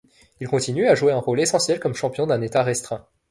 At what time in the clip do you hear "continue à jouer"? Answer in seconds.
0.47-1.11